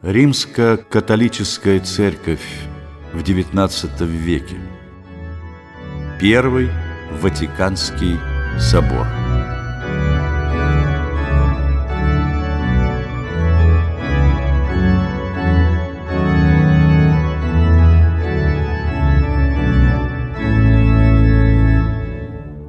Римско-католическая 0.00 1.80
церковь 1.80 2.46
в 3.12 3.20
XIX 3.20 4.06
веке. 4.06 4.54
Первый 6.20 6.70
Ватиканский 7.20 8.16
собор. 8.60 9.08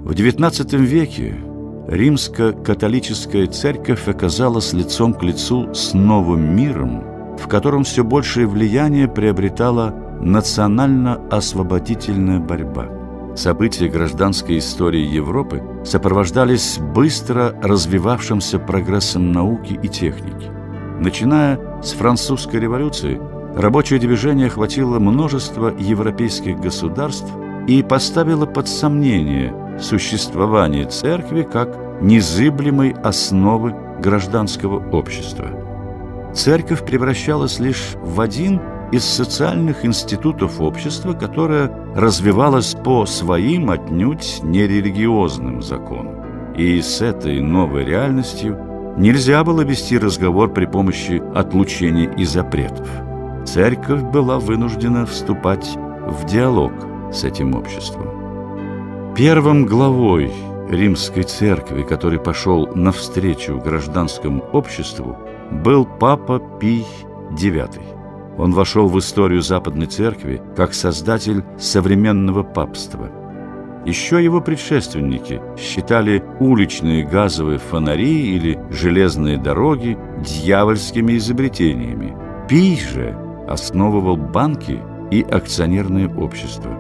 В 0.04 0.12
XIX 0.14 0.78
веке 0.78 1.36
римско-католическая 1.88 3.46
церковь 3.46 4.08
оказалась 4.08 4.74
лицом 4.74 5.14
к 5.14 5.22
лицу 5.22 5.72
с 5.76 5.94
новым 5.94 6.56
миром, 6.56 7.09
в 7.40 7.48
котором 7.48 7.84
все 7.84 8.04
большее 8.04 8.48
влияние 8.48 9.08
приобретала 9.08 9.94
национально-освободительная 10.22 12.40
борьба. 12.40 12.88
События 13.36 13.88
гражданской 13.88 14.58
истории 14.58 15.06
Европы 15.06 15.62
сопровождались 15.86 16.78
быстро 16.78 17.56
развивавшимся 17.62 18.60
прогрессом 18.60 19.32
науки 19.32 19.80
и 19.82 19.88
техники. 19.88 20.52
Начиная 21.00 21.82
с 21.82 21.94
французской 21.94 22.60
революции, 22.60 23.22
рабочее 23.56 24.00
движение 24.00 24.48
охватило 24.48 25.00
множество 25.00 25.74
европейских 25.78 26.60
государств 26.60 27.32
и 27.68 27.82
поставило 27.82 28.46
под 28.46 28.68
сомнение 28.68 29.56
существование 29.80 30.86
церкви 30.86 31.44
как 31.44 31.78
незыблемой 32.02 32.92
основы 32.92 33.74
гражданского 34.02 34.84
общества– 34.92 35.48
церковь 36.34 36.86
превращалась 36.86 37.60
лишь 37.60 37.96
в 38.02 38.22
один 38.22 38.62
из 38.92 39.04
социальных 39.06 39.86
институтов 39.86 40.60
общества, 40.60 41.14
которое 41.14 41.72
развивалось 41.96 42.74
по 42.74 43.06
своим 43.06 43.70
отнюдь 43.70 44.40
нерелигиозным 44.42 45.62
законам. 45.62 46.54
И 46.56 46.82
с 46.82 47.02
этой 47.02 47.40
новой 47.40 47.86
реальностью 47.86 48.58
нельзя 48.98 49.44
было 49.44 49.62
вести 49.62 49.98
разговор 49.98 50.52
при 50.52 50.66
помощи 50.66 51.22
отлучений 51.36 52.10
и 52.18 52.26
запретов. 52.26 52.88
Церковь 53.46 54.02
была 54.02 54.40
вынуждена 54.40 55.06
вступать 55.06 55.78
в 56.08 56.26
диалог 56.26 56.74
с 57.14 57.24
этим 57.24 57.56
обществом. 57.56 58.08
Первым 59.16 59.66
главой 59.66 60.32
римской 60.70 61.24
церкви, 61.24 61.84
который 61.84 62.20
пошел 62.20 62.68
навстречу 62.76 63.60
гражданскому 63.60 64.44
обществу, 64.52 65.18
был 65.52 65.86
папа 65.86 66.40
Пий 66.60 66.86
IX. 67.32 67.82
Он 68.38 68.54
вошел 68.54 68.88
в 68.88 68.98
историю 69.00 69.42
Западной 69.42 69.88
Церкви 69.88 70.42
как 70.56 70.74
создатель 70.74 71.44
современного 71.58 72.44
папства. 72.44 73.10
Еще 73.86 74.24
его 74.24 74.42
предшественники 74.42 75.42
считали 75.58 76.24
уличные 76.40 77.06
газовые 77.06 77.60
фонари 77.60 78.36
или 78.36 78.60
железные 78.70 79.38
дороги 79.38 79.98
дьявольскими 80.20 81.18
изобретениями. 81.18 82.16
Пий 82.48 82.78
же 82.78 83.18
основывал 83.48 84.18
банки 84.18 84.80
и 85.12 85.22
акционерные 85.22 86.14
общества. 86.14 86.72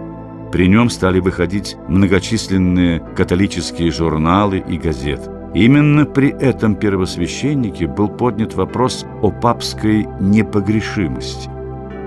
При 0.51 0.67
нем 0.67 0.89
стали 0.89 1.19
выходить 1.19 1.77
многочисленные 1.87 2.99
католические 3.15 3.91
журналы 3.91 4.63
и 4.67 4.77
газеты. 4.77 5.38
Именно 5.53 6.05
при 6.05 6.29
этом 6.29 6.75
первосвященнике 6.75 7.87
был 7.87 8.07
поднят 8.07 8.53
вопрос 8.53 9.05
о 9.21 9.31
папской 9.31 10.07
непогрешимости. 10.19 11.49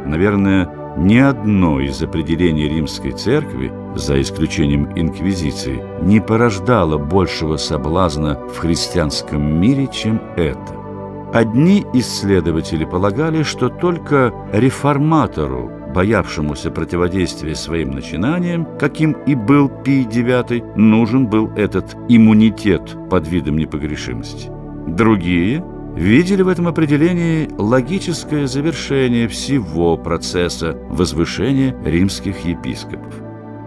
Наверное, 0.06 0.68
ни 0.96 1.16
одно 1.16 1.80
из 1.80 2.02
определений 2.02 2.68
римской 2.68 3.12
церкви, 3.12 3.72
за 3.96 4.20
исключением 4.20 4.90
инквизиции, 4.94 5.82
не 6.02 6.20
порождало 6.20 6.98
большего 6.98 7.56
соблазна 7.56 8.38
в 8.48 8.58
христианском 8.58 9.60
мире, 9.60 9.88
чем 9.92 10.20
это. 10.36 10.76
Одни 11.32 11.84
исследователи 11.94 12.84
полагали, 12.84 13.42
что 13.42 13.70
только 13.70 14.32
реформатору 14.52 15.70
боявшемуся 15.92 16.70
противодействия 16.70 17.54
своим 17.54 17.90
начинаниям, 17.90 18.66
каким 18.78 19.12
и 19.26 19.34
был 19.34 19.68
Пий 19.68 20.04
IX, 20.04 20.76
нужен 20.76 21.26
был 21.26 21.50
этот 21.56 21.96
иммунитет 22.08 22.96
под 23.10 23.28
видом 23.28 23.58
непогрешимости. 23.58 24.50
Другие 24.86 25.64
видели 25.96 26.42
в 26.42 26.48
этом 26.48 26.68
определении 26.68 27.48
логическое 27.58 28.46
завершение 28.46 29.28
всего 29.28 29.96
процесса 29.96 30.76
возвышения 30.88 31.76
римских 31.84 32.44
епископов. 32.44 33.14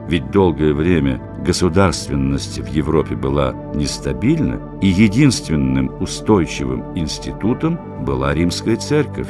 Ведь 0.08 0.30
долгое 0.32 0.74
время 0.74 1.20
государственность 1.46 2.60
в 2.60 2.68
Европе 2.68 3.16
была 3.16 3.54
нестабильна, 3.74 4.60
и 4.82 4.88
единственным 4.88 5.92
устойчивым 6.02 6.96
институтом 6.96 7.80
была 8.06 8.34
римская 8.34 8.76
церковь 8.76 9.30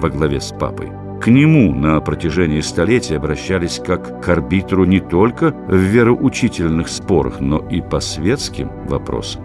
во 0.00 0.10
главе 0.10 0.40
с 0.40 0.52
папой. 0.52 1.05
К 1.26 1.28
нему 1.28 1.74
на 1.74 1.98
протяжении 1.98 2.60
столетий 2.60 3.16
обращались 3.16 3.80
как 3.84 4.24
к 4.24 4.28
арбитру 4.28 4.84
не 4.84 5.00
только 5.00 5.50
в 5.66 5.74
вероучительных 5.74 6.86
спорах, 6.88 7.40
но 7.40 7.58
и 7.68 7.80
по 7.80 7.98
светским 7.98 8.70
вопросам. 8.86 9.42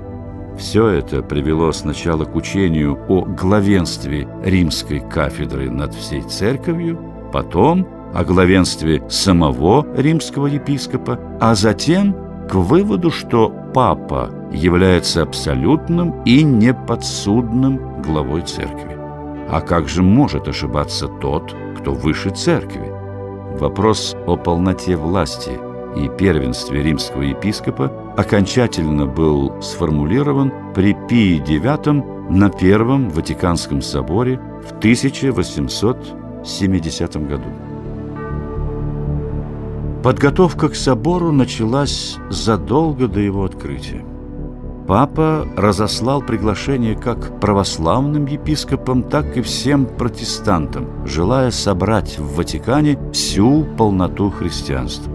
Все 0.59 0.89
это 0.89 1.23
привело 1.23 1.71
сначала 1.71 2.25
к 2.25 2.35
учению 2.35 2.99
о 3.09 3.25
главенстве 3.25 4.27
римской 4.43 4.99
кафедры 4.99 5.71
над 5.71 5.95
всей 5.95 6.21
церковью, 6.21 6.99
потом 7.33 7.87
о 8.13 8.23
главенстве 8.25 9.01
самого 9.09 9.83
римского 9.97 10.45
епископа, 10.45 11.19
а 11.39 11.55
затем 11.55 12.15
к 12.47 12.53
выводу, 12.53 13.09
что 13.09 13.51
папа 13.73 14.29
является 14.51 15.23
абсолютным 15.23 16.21
и 16.25 16.43
неподсудным 16.43 18.03
главой 18.03 18.43
церкви. 18.43 18.99
А 19.49 19.61
как 19.61 19.89
же 19.89 20.03
может 20.03 20.47
ошибаться 20.47 21.07
тот, 21.07 21.55
кто 21.81 21.93
выше 21.93 22.29
церкви. 22.29 22.89
Вопрос 23.59 24.15
о 24.27 24.37
полноте 24.37 24.95
власти 24.95 25.59
и 25.97 26.07
первенстве 26.17 26.81
римского 26.83 27.23
епископа 27.23 27.91
окончательно 28.15 29.07
был 29.07 29.61
сформулирован 29.61 30.53
при 30.73 30.95
Пии 31.09 31.41
IX 31.41 32.31
на 32.31 32.49
Первом 32.49 33.09
Ватиканском 33.09 33.81
соборе 33.81 34.39
в 34.63 34.71
1870 34.77 37.27
году. 37.27 37.49
Подготовка 40.03 40.69
к 40.69 40.75
собору 40.75 41.31
началась 41.31 42.17
задолго 42.29 43.07
до 43.07 43.19
его 43.19 43.43
открытия. 43.43 44.05
Папа 44.91 45.47
разослал 45.55 46.21
приглашение 46.21 46.95
как 46.97 47.39
православным 47.39 48.25
епископам, 48.25 49.03
так 49.03 49.37
и 49.37 49.41
всем 49.41 49.85
протестантам, 49.85 50.85
желая 51.05 51.51
собрать 51.51 52.19
в 52.19 52.35
Ватикане 52.35 52.99
всю 53.13 53.63
полноту 53.77 54.29
христианства. 54.31 55.13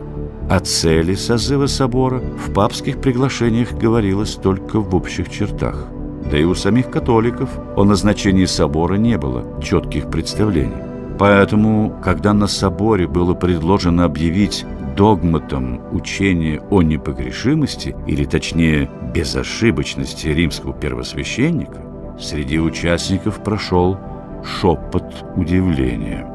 О 0.48 0.60
цели 0.60 1.14
созыва 1.14 1.66
собора 1.66 2.20
в 2.20 2.54
папских 2.54 3.02
приглашениях 3.02 3.74
говорилось 3.74 4.36
только 4.36 4.80
в 4.80 4.94
общих 4.94 5.28
чертах. 5.28 5.88
Да 6.30 6.38
и 6.38 6.44
у 6.44 6.54
самих 6.54 6.90
католиков 6.90 7.50
о 7.76 7.84
назначении 7.84 8.46
собора 8.46 8.94
не 8.94 9.18
было 9.18 9.60
четких 9.62 10.08
представлений. 10.08 10.86
Поэтому, 11.18 11.94
когда 12.02 12.32
на 12.32 12.46
соборе 12.46 13.06
было 13.06 13.34
предложено 13.34 14.04
объявить 14.06 14.64
догматом 14.96 15.80
учения 15.92 16.60
о 16.70 16.82
непогрешимости, 16.82 17.94
или 18.06 18.24
точнее 18.24 18.90
безошибочности 19.14 20.28
римского 20.28 20.72
первосвященника, 20.72 21.82
среди 22.18 22.58
участников 22.58 23.42
прошел 23.42 23.98
шепот 24.42 25.24
удивления. 25.36 26.26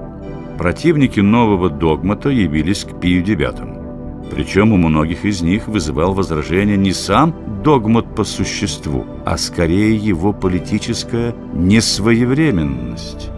Противники 0.57 1.19
нового 1.19 1.69
догмата 1.69 2.29
явились 2.29 2.83
к 2.83 2.99
Пию 2.99 3.23
IX. 3.23 4.29
Причем 4.29 4.71
у 4.71 4.77
многих 4.77 5.25
из 5.25 5.41
них 5.41 5.67
вызывал 5.67 6.13
возражение 6.13 6.77
не 6.77 6.93
сам 6.93 7.35
догмат 7.63 8.15
по 8.15 8.23
существу, 8.23 9.05
а 9.25 9.37
скорее 9.37 9.95
его 9.95 10.33
политическая 10.33 11.35
несвоевременность. 11.53 13.29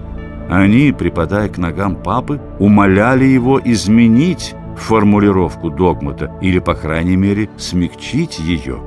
Они, 0.49 0.91
припадая 0.91 1.49
к 1.49 1.57
ногам 1.57 1.95
папы, 1.95 2.39
умоляли 2.59 3.25
его 3.25 3.59
изменить 3.63 4.53
формулировку 4.77 5.69
догмата 5.69 6.35
или, 6.41 6.59
по 6.59 6.75
крайней 6.75 7.15
мере, 7.15 7.49
смягчить 7.57 8.39
ее. 8.39 8.79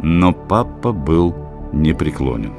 Но 0.00 0.32
папа 0.32 0.92
был 0.92 1.34
непреклонен. 1.72 2.54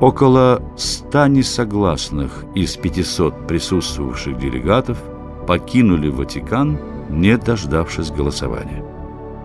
Около 0.00 0.62
ста 0.76 1.28
несогласных 1.28 2.44
из 2.54 2.76
500 2.76 3.46
присутствовавших 3.46 4.38
делегатов 4.38 4.98
покинули 5.46 6.08
Ватикан, 6.08 6.78
не 7.10 7.36
дождавшись 7.36 8.10
голосования. 8.10 8.82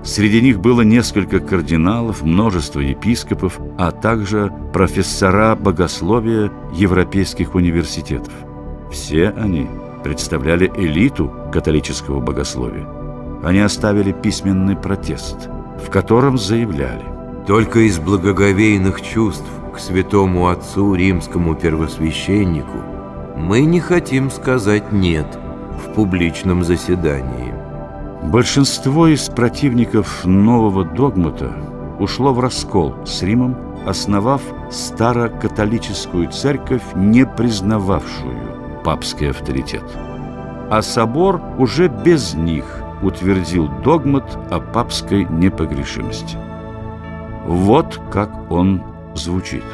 Среди 0.04 0.40
них 0.40 0.60
было 0.60 0.82
несколько 0.82 1.40
кардиналов, 1.40 2.22
множество 2.22 2.80
епископов, 2.80 3.60
а 3.78 3.92
также 3.92 4.54
профессора 4.72 5.56
богословия 5.56 6.52
европейских 6.74 7.56
университетов. 7.56 8.32
Все 8.92 9.30
они 9.30 9.68
представляли 10.06 10.72
элиту 10.78 11.32
католического 11.52 12.20
богословия. 12.20 12.88
Они 13.44 13.60
оставили 13.60 14.12
письменный 14.12 14.76
протест, 14.76 15.50
в 15.84 15.90
котором 15.90 16.38
заявляли 16.38 17.02
«Только 17.48 17.80
из 17.80 17.98
благоговейных 17.98 19.02
чувств 19.02 19.50
к 19.74 19.80
святому 19.80 20.50
отцу 20.50 20.94
римскому 20.94 21.56
первосвященнику 21.56 22.78
мы 23.36 23.62
не 23.62 23.80
хотим 23.80 24.30
сказать 24.30 24.92
«нет» 24.92 25.26
в 25.84 25.96
публичном 25.96 26.64
заседании». 26.64 27.56
Большинство 28.26 29.08
из 29.08 29.28
противников 29.30 30.24
нового 30.24 30.86
догмата 30.86 31.52
ушло 32.00 32.32
в 32.32 32.40
раскол 32.40 32.94
с 33.08 33.24
Римом, 33.24 33.58
основав 33.88 34.44
старокатолическую 34.70 36.30
церковь, 36.30 36.84
не 36.94 37.26
признававшую 37.26 38.55
папский 38.86 39.32
авторитет. 39.32 39.84
А 40.70 40.82
собор 40.82 41.42
уже 41.58 41.90
без 41.90 42.34
них 42.34 42.64
утвердил 43.02 43.68
догмат 43.84 44.38
о 44.50 44.62
папской 44.62 45.26
непогрешимости. 45.26 46.38
Вот 47.46 48.00
как 48.12 48.50
он 48.50 48.82
звучит– 49.16 49.64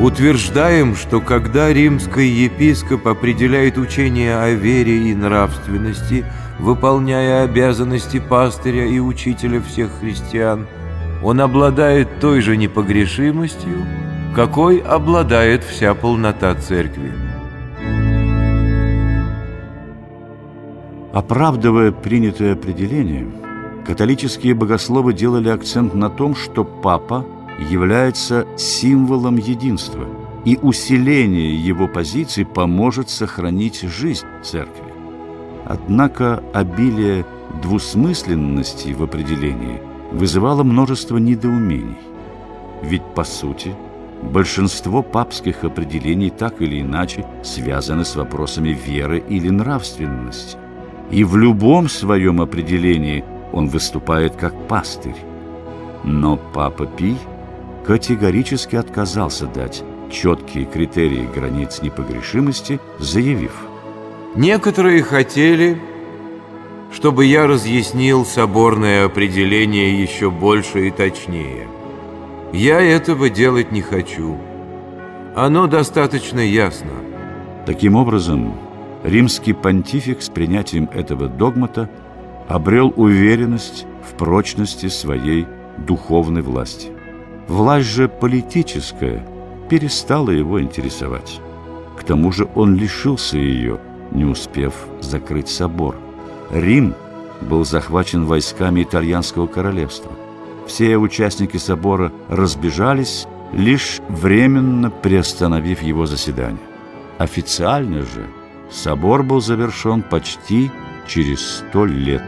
Утверждаем, 0.00 0.96
что 0.96 1.20
когда 1.20 1.72
римский 1.72 2.26
епископ 2.26 3.06
определяет 3.06 3.76
учение 3.76 4.36
о 4.36 4.50
вере 4.50 5.10
и 5.10 5.14
нравственности, 5.14 6.24
выполняя 6.58 7.44
обязанности 7.44 8.18
пастыря 8.18 8.86
и 8.86 8.98
учителя 8.98 9.60
всех 9.60 9.90
христиан, 10.00 10.66
он 11.22 11.40
обладает 11.40 12.20
той 12.20 12.40
же 12.40 12.56
непогрешимостью, 12.56 13.86
какой 14.34 14.78
обладает 14.78 15.62
вся 15.64 15.94
полнота 15.94 16.54
церкви. 16.54 17.12
Оправдывая 21.12 21.92
принятое 21.92 22.54
определение, 22.54 23.30
католические 23.86 24.54
богословы 24.54 25.12
делали 25.12 25.48
акцент 25.48 25.94
на 25.94 26.08
том, 26.08 26.34
что 26.34 26.64
папа– 26.64 27.26
является 27.58 28.46
символом 28.56 29.36
единства, 29.36 30.06
и 30.44 30.58
усиление 30.60 31.54
его 31.54 31.88
позиций 31.88 32.44
поможет 32.44 33.10
сохранить 33.10 33.82
жизнь 33.82 34.26
церкви. 34.42 34.92
Однако 35.64 36.42
обилие 36.52 37.24
двусмысленности 37.62 38.92
в 38.92 39.02
определении 39.02 39.80
вызывало 40.10 40.62
множество 40.64 41.18
недоумений. 41.18 41.98
Ведь, 42.82 43.04
по 43.14 43.22
сути, 43.24 43.74
большинство 44.22 45.02
папских 45.02 45.64
определений 45.64 46.30
так 46.30 46.62
или 46.62 46.80
иначе 46.80 47.26
связаны 47.42 48.04
с 48.04 48.16
вопросами 48.16 48.70
веры 48.70 49.22
или 49.28 49.50
нравственности. 49.50 50.56
И 51.10 51.24
в 51.24 51.36
любом 51.36 51.88
своем 51.88 52.40
определении 52.40 53.24
он 53.52 53.68
выступает 53.68 54.36
как 54.36 54.54
пастырь. 54.68 55.16
Но 56.04 56.38
Папа 56.54 56.86
Пий– 56.86 57.18
категорически 57.84 58.76
отказался 58.76 59.46
дать 59.46 59.82
четкие 60.10 60.64
критерии 60.64 61.28
границ 61.34 61.80
непогрешимости, 61.82 62.80
заявив 62.98 63.52
«Некоторые 64.34 65.02
хотели, 65.02 65.80
чтобы 66.92 67.24
я 67.24 67.46
разъяснил 67.46 68.24
соборное 68.24 69.06
определение 69.06 70.00
еще 70.00 70.30
больше 70.30 70.88
и 70.88 70.90
точнее. 70.90 71.66
Я 72.52 72.80
этого 72.80 73.30
делать 73.30 73.72
не 73.72 73.80
хочу. 73.80 74.36
Оно 75.34 75.66
достаточно 75.66 76.40
ясно». 76.40 76.90
Таким 77.66 77.94
образом, 77.94 78.54
римский 79.04 79.52
понтифик 79.52 80.20
с 80.20 80.28
принятием 80.28 80.90
этого 80.92 81.28
догмата 81.28 81.88
обрел 82.48 82.92
уверенность 82.96 83.86
в 84.08 84.14
прочности 84.16 84.88
своей 84.88 85.46
духовной 85.78 86.42
власти. 86.42 86.90
Власть 87.48 87.88
же 87.88 88.08
политическая 88.08 89.24
перестала 89.70 90.30
его 90.30 90.60
интересовать. 90.60 91.40
К 91.98 92.04
тому 92.04 92.32
же 92.32 92.48
он 92.54 92.76
лишился 92.76 93.38
ее, 93.38 93.78
не 94.10 94.24
успев 94.24 94.74
закрыть 95.00 95.48
собор. 95.48 95.96
Рим 96.50 96.94
был 97.40 97.64
захвачен 97.64 98.26
войсками 98.26 98.82
итальянского 98.82 99.46
королевства. 99.46 100.12
Все 100.66 100.96
участники 100.96 101.56
собора 101.56 102.12
разбежались, 102.28 103.26
лишь 103.52 104.00
временно 104.08 104.90
приостановив 104.90 105.82
его 105.82 106.06
заседание. 106.06 106.62
Официально 107.18 108.02
же 108.02 108.26
собор 108.70 109.22
был 109.22 109.40
завершен 109.40 110.02
почти 110.02 110.70
через 111.06 111.58
сто 111.58 111.84
лет. 111.84 112.24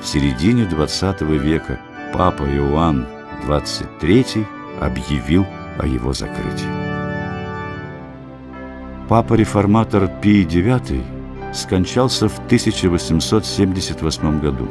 В 0.00 0.06
середине 0.06 0.64
XX 0.64 1.36
века 1.36 1.80
папа 2.12 2.44
Иоанн 2.44 3.06
23 3.44 4.46
объявил 4.80 5.46
о 5.78 5.86
его 5.86 6.12
закрытии. 6.12 6.68
Папа-реформатор 9.08 10.08
Пий 10.22 10.44
IX 10.44 11.02
скончался 11.52 12.28
в 12.28 12.38
1878 12.46 14.40
году. 14.40 14.68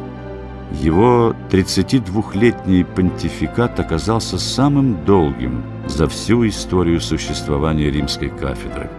Его 0.71 1.35
32-летний 1.49 2.83
понтификат 2.83 3.79
оказался 3.79 4.37
самым 4.37 5.03
долгим 5.03 5.63
за 5.87 6.07
всю 6.07 6.47
историю 6.47 7.01
существования 7.01 7.89
римской 7.89 8.29
кафедры. 8.29 8.89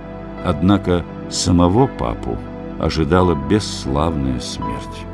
Однако 0.45 1.05
самого 1.29 1.87
папу 1.87 2.37
ожидала 2.81 3.37
бесславная 3.49 4.41
смерть. 4.41 5.07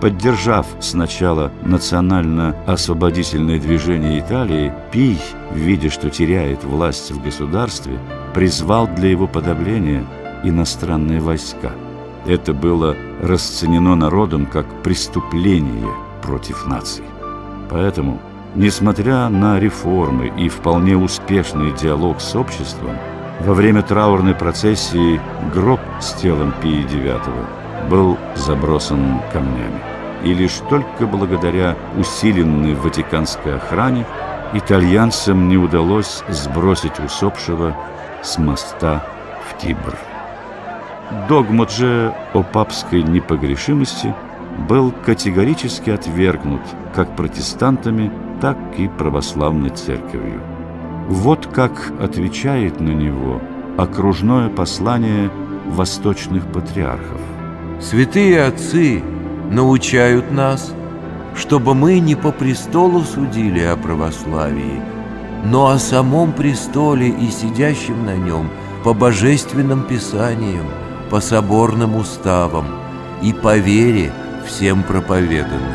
Поддержав 0.00 0.66
сначала 0.80 1.52
национально-освободительное 1.62 3.60
движение 3.60 4.18
Италии, 4.18 4.72
Пий, 4.90 5.18
видя, 5.52 5.90
что 5.90 6.10
теряет 6.10 6.64
власть 6.64 7.12
в 7.12 7.22
государстве, 7.22 7.98
призвал 8.34 8.88
для 8.88 9.10
его 9.10 9.28
подавления 9.28 10.04
иностранные 10.42 11.20
войска. 11.20 11.70
Это 12.26 12.52
было 12.52 12.96
расценено 13.22 13.94
народом 13.94 14.46
как 14.46 14.66
преступление 14.82 15.92
против 16.22 16.66
наций. 16.66 17.04
Поэтому, 17.70 18.20
несмотря 18.54 19.28
на 19.28 19.58
реформы 19.58 20.32
и 20.38 20.48
вполне 20.48 20.96
успешный 20.96 21.72
диалог 21.72 22.20
с 22.20 22.34
обществом, 22.34 22.96
во 23.40 23.52
время 23.52 23.82
траурной 23.82 24.34
процессии 24.34 25.20
гроб 25.52 25.80
с 26.00 26.12
телом 26.14 26.54
Пии 26.62 26.84
IX 26.84 27.20
был 27.90 28.16
забросан 28.36 29.20
камнями 29.32 29.94
и 30.24 30.32
лишь 30.32 30.58
только 30.70 31.06
благодаря 31.06 31.76
усиленной 31.96 32.74
ватиканской 32.74 33.56
охране 33.56 34.06
итальянцам 34.54 35.48
не 35.48 35.58
удалось 35.58 36.22
сбросить 36.28 36.98
усопшего 36.98 37.76
с 38.22 38.38
моста 38.38 39.04
в 39.48 39.60
Тибр. 39.60 39.94
Догмат 41.28 41.70
же 41.70 42.14
о 42.32 42.42
папской 42.42 43.02
непогрешимости 43.02 44.14
был 44.68 44.92
категорически 45.04 45.90
отвергнут 45.90 46.62
как 46.94 47.14
протестантами, 47.16 48.10
так 48.40 48.56
и 48.78 48.88
православной 48.88 49.70
церковью. 49.70 50.40
Вот 51.08 51.46
как 51.46 51.92
отвечает 52.00 52.80
на 52.80 52.90
него 52.90 53.40
окружное 53.76 54.48
послание 54.48 55.30
восточных 55.66 56.46
патриархов. 56.46 57.20
«Святые 57.80 58.44
отцы 58.44 59.02
научают 59.50 60.30
нас, 60.30 60.72
чтобы 61.36 61.74
мы 61.74 61.98
не 61.98 62.14
по 62.14 62.32
престолу 62.32 63.02
судили 63.02 63.60
о 63.60 63.76
православии, 63.76 64.80
но 65.44 65.68
о 65.68 65.78
самом 65.78 66.32
престоле 66.32 67.08
и 67.08 67.30
сидящем 67.30 68.06
на 68.06 68.16
нем 68.16 68.48
по 68.84 68.94
божественным 68.94 69.82
писаниям, 69.82 70.66
по 71.10 71.20
соборным 71.20 71.96
уставам 71.96 72.66
и 73.22 73.32
по 73.32 73.56
вере 73.56 74.12
всем 74.46 74.82
проповеданным. 74.82 75.73